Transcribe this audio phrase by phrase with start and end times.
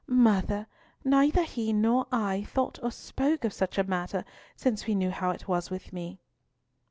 [0.07, 0.65] "Mother;
[1.05, 5.11] neither he nor I have thought or spoken of such a matter since we knew
[5.11, 6.19] how it was with me.